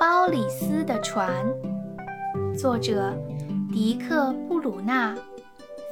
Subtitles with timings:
[0.00, 1.44] 包里斯的船》，
[2.56, 3.18] 作者
[3.72, 5.18] 迪克·布鲁纳，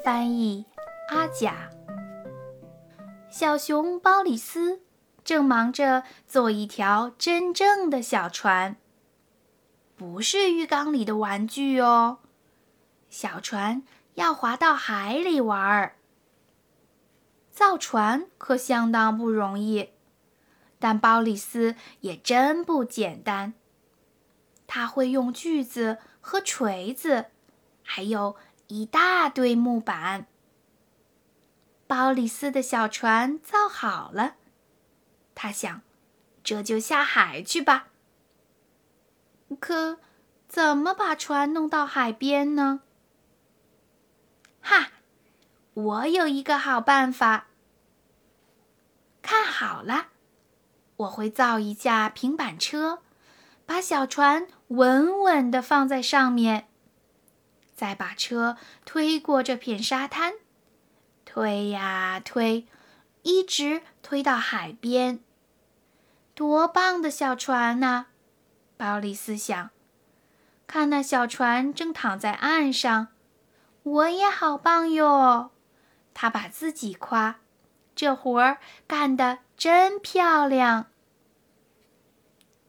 [0.04, 0.64] 翻译
[1.08, 1.68] 阿甲。
[3.28, 4.80] 小熊包里斯
[5.24, 8.76] 正忙着做一条真正的小船，
[9.96, 12.18] 不是浴缸里的玩具哦。
[13.10, 13.82] 小船
[14.14, 15.96] 要划到海里玩儿。
[17.50, 19.90] 造船可相当不容易，
[20.78, 23.54] 但包里斯也真不简单。
[24.66, 27.26] 他会用锯子和锤子，
[27.82, 28.36] 还有
[28.66, 30.26] 一大堆木板。
[31.86, 34.34] 鲍里斯的小船造好了，
[35.34, 35.82] 他想，
[36.42, 37.88] 这就下海去吧。
[39.60, 40.00] 可，
[40.48, 42.80] 怎么把船弄到海边呢？
[44.60, 44.88] 哈，
[45.74, 47.46] 我有一个好办法。
[49.22, 50.08] 看好了，
[50.96, 53.02] 我会造一架平板车。
[53.64, 56.68] 把小船稳稳地放在上面，
[57.74, 60.34] 再把车推过这片沙滩，
[61.24, 62.66] 推呀推，
[63.22, 65.20] 一直推到海边。
[66.34, 68.06] 多棒的小船呐！
[68.76, 69.70] 鲍里斯想。
[70.66, 73.08] 看那小船正躺在岸上，
[73.84, 75.50] 我也好棒哟！
[76.12, 77.36] 他把自己夸，
[77.94, 78.58] 这活儿
[78.88, 80.86] 干得真漂亮。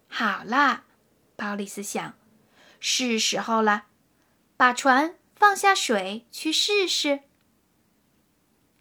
[0.08, 0.84] 好啦。
[1.38, 2.16] 鲍里斯想
[2.82, 3.86] ：“是时候了，
[4.58, 7.22] 把船放下水去试试。”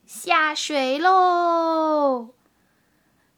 [0.07, 2.35] 下水喽！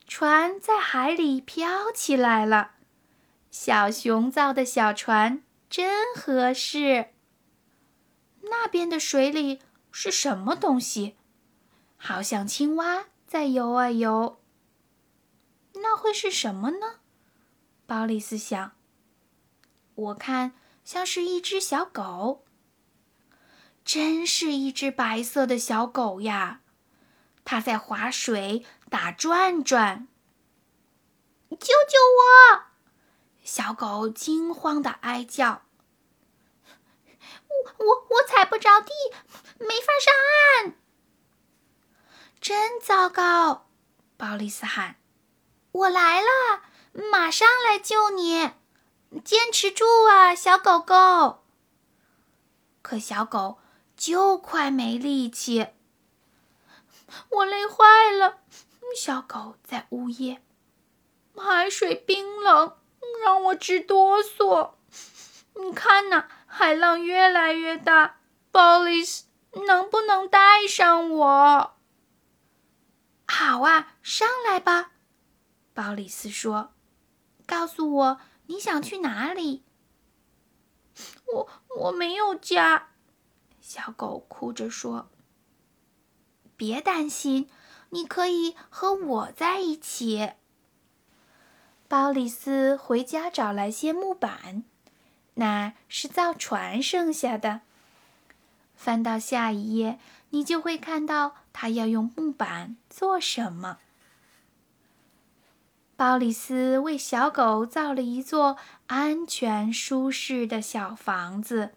[0.07, 2.77] 船在海里飘起来了。
[3.51, 7.09] 小熊造的小船真合适。
[8.43, 9.61] 那边的水里
[9.91, 11.17] 是什么东西？
[11.97, 14.41] 好像青蛙在游啊游。
[15.75, 17.01] 那会是什么呢？
[17.85, 18.78] 鲍里斯想。
[19.99, 20.53] 我看
[20.85, 22.45] 像是一只小狗，
[23.85, 26.61] 真是一只白色的小狗呀！
[27.45, 30.07] 它在划水打转转。
[31.51, 32.63] 救救我！
[33.43, 35.63] 小狗惊慌的哀叫。
[37.49, 38.93] 我我我踩不着地，
[39.59, 40.15] 没法上
[40.63, 40.77] 岸。
[42.41, 43.67] 真糟糕！
[44.17, 44.95] 鲍里斯喊
[45.73, 46.63] ：“我来了，
[47.11, 48.53] 马上来救你。”
[49.25, 51.45] 坚持住啊，小狗狗！
[52.83, 53.59] 可小狗
[53.97, 55.69] 就快没力气，
[57.31, 58.41] 我累坏了。
[58.95, 60.43] 小狗在呜咽，
[61.37, 62.77] 海水冰冷，
[63.25, 64.73] 让我直哆嗦。
[65.55, 68.17] 你看呐，海浪越来越大。
[68.51, 69.25] 鲍里斯，
[69.67, 71.77] 能不能带上我？
[73.27, 74.93] 好啊，上来吧。
[75.75, 76.73] 鲍里斯说
[77.47, 79.63] ：“告诉我。”你想去哪里？
[81.33, 81.49] 我
[81.79, 82.89] 我没有家，
[83.61, 85.09] 小狗哭着说。
[86.57, 87.49] 别担心，
[87.91, 90.33] 你可以和我在一起。
[91.87, 94.65] 鲍里斯回家找来些木板，
[95.35, 97.61] 那是造船剩下的。
[98.75, 99.99] 翻到下一页，
[100.31, 103.79] 你就会看到他要用木板做什么。
[105.99, 111.73] 鲍里斯为小狗造了一座安全舒适的小房子。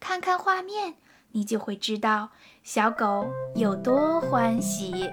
[0.00, 0.94] 看看画面，
[1.32, 2.30] 你就会知道
[2.62, 5.10] 小狗有多欢喜。